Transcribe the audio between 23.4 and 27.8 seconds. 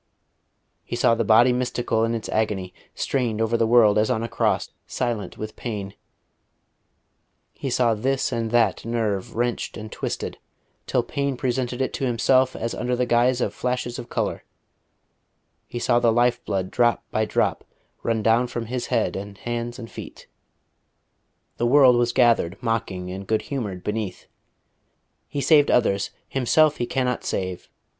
humoured beneath. "_He saved others: Himself He cannot save....